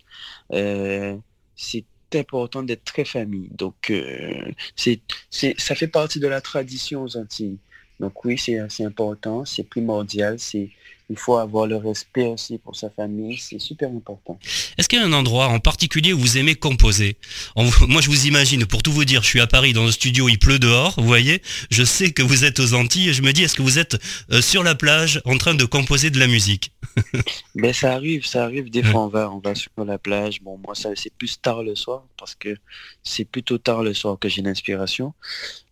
[1.56, 1.86] c'est
[2.20, 3.50] important d'être très famille.
[3.52, 7.58] Donc, euh, c'est, ça fait partie de la tradition aux Antilles.
[8.02, 10.72] Donc oui, c'est assez important, c'est primordial, c'est
[11.12, 14.40] il faut avoir le respect aussi pour sa famille, c'est super important.
[14.78, 17.18] Est-ce qu'il y a un endroit en particulier où vous aimez composer?
[17.56, 20.30] Moi, je vous imagine, pour tout vous dire, je suis à Paris dans le studio,
[20.30, 23.34] il pleut dehors, vous voyez, je sais que vous êtes aux Antilles et je me
[23.34, 26.28] dis, est-ce que vous êtes euh, sur la plage en train de composer de la
[26.28, 26.72] musique?
[27.56, 30.58] Ben ça arrive, ça arrive, des fois on va, on va sur la plage, bon
[30.66, 32.56] moi ça c'est plus tard le soir parce que
[33.04, 35.14] c'est plutôt tard le soir que j'ai l'inspiration.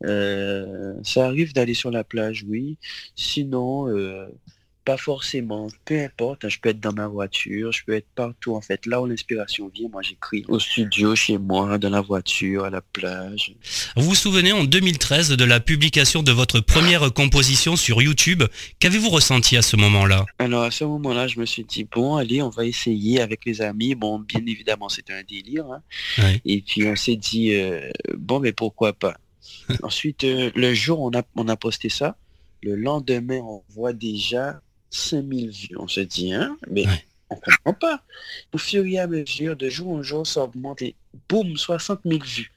[0.05, 2.77] Euh, ça arrive d'aller sur la plage, oui.
[3.15, 4.27] Sinon, euh,
[4.89, 8.55] pas forcément, peu importe, hein, je peux être dans ma voiture, je peux être partout
[8.55, 8.87] en fait.
[8.87, 12.81] Là où l'inspiration vient, moi j'écris au studio, chez moi, dans la voiture, à la
[12.81, 13.53] plage.
[13.95, 18.41] Vous vous souvenez en 2013 de la publication de votre première composition sur YouTube.
[18.79, 20.25] Qu'avez-vous ressenti à ce moment-là?
[20.39, 23.61] Alors à ce moment-là, je me suis dit, bon, allez, on va essayer avec les
[23.61, 23.93] amis.
[23.93, 25.67] Bon, bien évidemment, c'était un délire.
[25.67, 26.33] Hein.
[26.45, 29.17] Et puis on s'est dit, euh, bon, mais pourquoi pas?
[29.83, 32.15] Ensuite, euh, le jour où on a, on a posté ça,
[32.63, 35.77] le lendemain, on voit déjà 5000 vues.
[35.77, 38.01] On se dit, hein, mais on on comprend pas.
[38.53, 40.95] Au fur et à mesure, de jour en jour, ça augmente et
[41.27, 42.51] boum, 60 000 vues.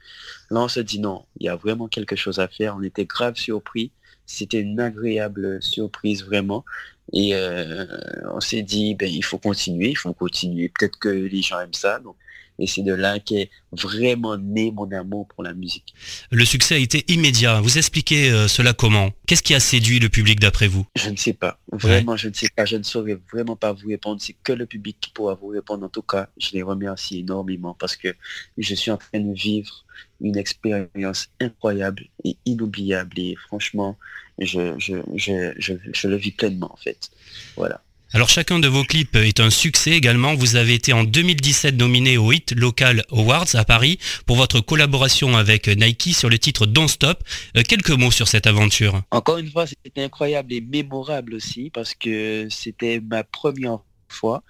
[0.50, 2.76] Là, on se dit, non, il y a vraiment quelque chose à faire.
[2.76, 3.90] On était grave surpris.
[4.26, 6.64] C'était une agréable surprise, vraiment.
[7.12, 7.84] Et euh,
[8.32, 10.70] on s'est dit, ben, il faut continuer, il faut continuer.
[10.70, 11.98] Peut-être que les gens aiment ça.
[11.98, 12.16] Donc,
[12.58, 15.94] et c'est de là qu'est vraiment né mon amour pour la musique.
[16.30, 17.60] Le succès a été immédiat.
[17.60, 19.10] Vous expliquez euh, cela comment?
[19.26, 20.86] Qu'est-ce qui a séduit le public d'après vous?
[20.96, 21.58] Je ne sais pas.
[21.72, 22.64] Vraiment, je ne sais pas.
[22.64, 24.20] Je ne saurais vraiment pas vous répondre.
[24.20, 25.84] C'est que le public qui pourra vous répondre.
[25.84, 28.14] En tout cas, je les remercie énormément parce que
[28.58, 29.84] je suis en train de vivre
[30.20, 33.18] une expérience incroyable et inoubliable.
[33.18, 33.98] Et franchement,
[34.38, 37.10] je, je, je, je le vis pleinement en fait.
[37.56, 37.82] Voilà.
[38.14, 40.34] Alors chacun de vos clips est un succès également.
[40.34, 45.34] Vous avez été en 2017 nominé au Hit Local Awards à Paris pour votre collaboration
[45.34, 47.24] avec Nike sur le titre Don't Stop.
[47.56, 49.00] Euh, quelques mots sur cette aventure.
[49.12, 54.42] Encore une fois, c'était incroyable et mémorable aussi parce que c'était ma première fois.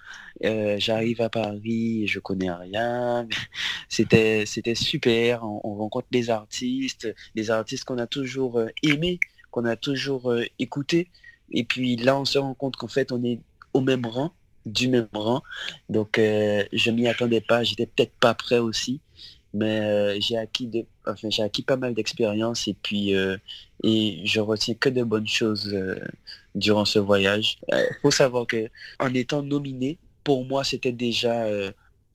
[0.43, 3.25] Euh, j'arrive à Paris, je connais rien.
[3.87, 5.45] C'était c'était super.
[5.45, 9.21] On, rencontre des artistes, des artistes qu'on a toujours euh, aimés,
[9.51, 11.07] qu'on a toujours écoutés.
[11.51, 13.39] Et puis là, on se rend compte qu'en fait, on est
[13.73, 14.33] au même rang,
[14.65, 15.41] du même rang.
[15.89, 19.01] Donc euh, je m'y attendais pas, j'étais peut-être pas prêt aussi,
[19.53, 23.37] mais euh, j'ai acquis de, enfin j'ai acquis pas mal d'expérience et puis euh,
[23.83, 25.75] et je retiens que de bonnes choses
[26.55, 27.57] durant ce voyage.
[27.71, 31.45] Il faut savoir que en étant nominé, pour moi c'était déjà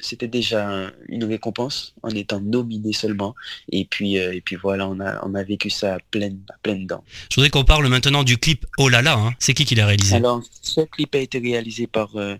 [0.00, 3.34] c'était déjà une récompense en étant nominé seulement.
[3.72, 6.54] Et puis, euh, et puis voilà, on a, on a vécu ça à pleine, à
[6.62, 6.87] pleine.
[7.30, 9.18] Je voudrais qu'on parle maintenant du clip Oh là là.
[9.18, 9.34] Hein.
[9.38, 10.14] C'est qui qui l'a réalisé?
[10.14, 12.37] Alors, ce clip a été réalisé par euh,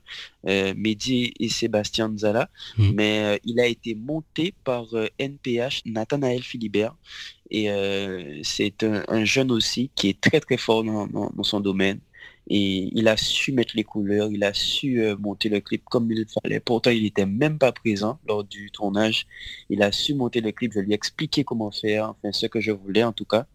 [0.47, 2.91] euh, Mehdi et Sébastien Zala, mmh.
[2.95, 4.87] mais il a été monté par
[5.19, 6.95] NPH, Nathanaël Philibert.
[7.51, 7.69] Et
[8.43, 11.99] c'est un, jeune aussi qui est très très fort dans son domaine
[12.51, 16.11] et il a su mettre les couleurs, il a su euh, monter le clip comme
[16.11, 16.61] il fallait.
[16.61, 19.27] Pourtant, il n'était même pas présent lors du tournage.
[19.69, 22.61] Il a su monter le clip, je lui ai expliqué comment faire, enfin ce que
[22.61, 23.47] je voulais en tout cas.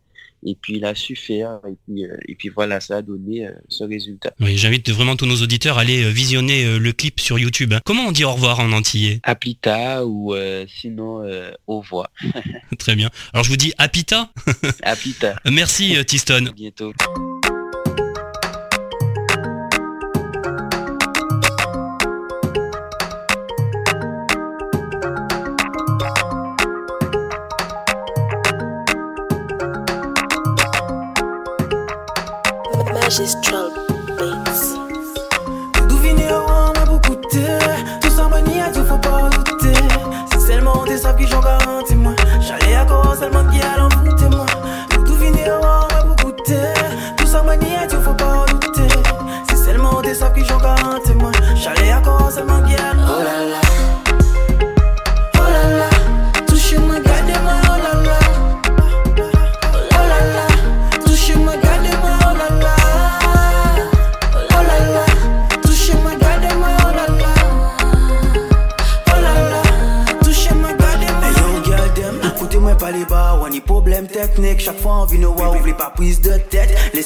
[0.45, 3.47] Et puis il a su faire, et puis, euh, et puis voilà, ça a donné
[3.47, 4.33] euh, ce résultat.
[4.41, 7.73] Oui, j'invite vraiment tous nos auditeurs à aller visionner le clip sur YouTube.
[7.73, 7.79] Hein.
[7.85, 9.21] Comment on dit au revoir en antillais?
[9.23, 10.35] Apita ou
[10.67, 11.23] sinon
[11.65, 12.11] au revoir.
[12.77, 13.09] Très bien.
[13.33, 14.31] Alors je vous dis Apita.
[14.83, 15.37] Apita.
[15.49, 16.47] Merci Tiston.
[16.47, 16.93] À bientôt.
[33.15, 33.69] Magistral
[34.17, 34.73] Beats.
[35.87, 37.45] Deviner on m'a beaucoup coûté.
[38.01, 39.79] Tout ça, manie, il faut pas douter.
[40.31, 42.15] C'est seulement des sables qui j'en garantis, moi.
[42.41, 43.92] J'allais à quoi seulement qui allent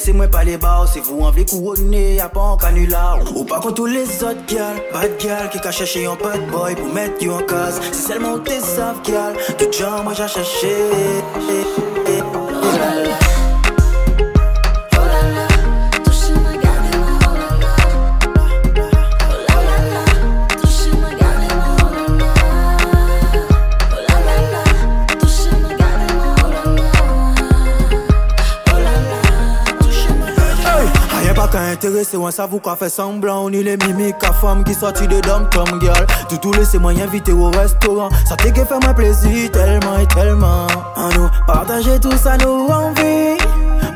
[0.08, 0.14] tête.
[0.14, 3.18] Laissez-moi pas les bas, c'est vous en voulez couronner, y'a pas en canular.
[3.34, 6.74] Ou pas contre tous les autres gals, bad gal qui qu'a cherché un bad boy
[6.74, 7.80] pour mettre you en case.
[7.92, 10.76] C'est seulement tes savent gal, tout genre moi j'ai cherché.
[31.98, 33.50] Intéresser, on s'avoue qu'à fait semblant.
[33.50, 36.06] Ni les mimiques à femme qui sortit de dom tom girl.
[36.28, 38.08] Tout tout laisser moi inviter au restaurant.
[38.26, 40.66] Ça t'est que fait ma plaisir tellement et tellement.
[40.96, 43.36] À nous partager tout ça, nous envie.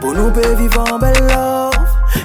[0.00, 1.72] Pour nous peut vivre en belle love.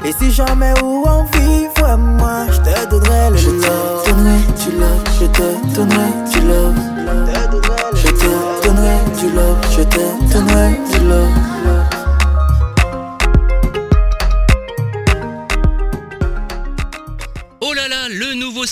[0.06, 3.40] Et si jamais où on vit, moi, je te donnerai le love.
[3.40, 6.17] Je te donnerai du love, je te donnerai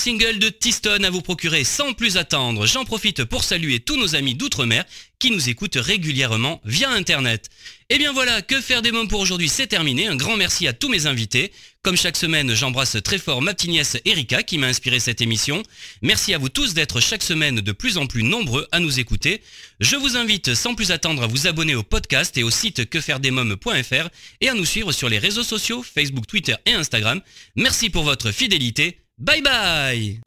[0.06, 2.64] single de Tiston à vous procurer sans plus attendre.
[2.64, 4.84] J'en profite pour saluer tous nos amis d'outre-mer
[5.18, 7.50] qui nous écoutent régulièrement via Internet.
[7.90, 10.06] Et bien voilà, que faire des mômes pour aujourd'hui, c'est terminé.
[10.06, 11.50] Un grand merci à tous mes invités.
[11.82, 15.64] Comme chaque semaine, j'embrasse très fort ma petite nièce Erika qui m'a inspiré cette émission.
[16.02, 19.42] Merci à vous tous d'être chaque semaine de plus en plus nombreux à nous écouter.
[19.80, 24.08] Je vous invite sans plus attendre à vous abonner au podcast et au site quefairedesmoms.fr
[24.40, 27.20] et à nous suivre sur les réseaux sociaux, Facebook, Twitter et Instagram.
[27.56, 29.00] Merci pour votre fidélité.
[29.18, 30.20] Bye bye